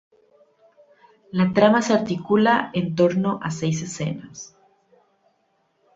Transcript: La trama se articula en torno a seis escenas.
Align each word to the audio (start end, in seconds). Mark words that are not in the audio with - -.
La 1.31 1.53
trama 1.53 1.83
se 1.83 1.93
articula 1.93 2.71
en 2.73 2.95
torno 2.95 3.37
a 3.43 3.51
seis 3.51 3.83
escenas. 3.83 4.57